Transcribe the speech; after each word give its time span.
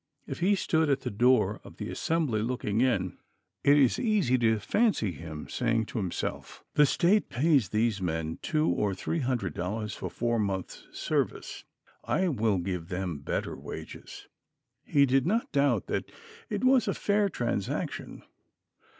If 0.25 0.39
he 0.39 0.55
stood 0.55 0.89
at 0.89 1.01
the 1.01 1.11
door 1.11 1.61
of 1.63 1.77
the 1.77 1.91
Assembly 1.91 2.41
looking 2.41 2.81
in, 2.81 3.19
it 3.63 3.77
is 3.77 3.99
easy 3.99 4.35
to 4.39 4.57
fancy 4.57 5.11
him 5.11 5.47
saying 5.47 5.85
to 5.85 5.99
himself, 5.99 6.63
The 6.73 6.87
State 6.87 7.29
pays 7.29 7.69
these 7.69 8.01
men 8.01 8.39
two 8.41 8.67
or 8.67 8.95
three 8.95 9.19
hundred 9.19 9.53
dollars 9.53 9.93
for 9.93 10.09
four 10.09 10.39
months' 10.39 10.87
service; 10.91 11.65
I 12.03 12.29
will 12.29 12.57
give 12.57 12.87
them 12.87 13.19
better 13.19 13.55
wages. 13.55 14.27
He 14.83 15.05
did 15.05 15.27
not 15.27 15.51
doubt 15.51 15.85
that 15.85 16.11
it 16.49 16.63
was 16.63 16.87
a 16.87 16.95
fair 16.95 17.29
transaction. 17.29 18.23